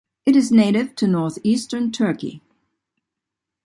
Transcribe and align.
It 0.25 0.35
is 0.35 0.51
native 0.51 0.95
to 0.95 1.05
northeastern 1.07 1.91
Turkey. 1.91 2.41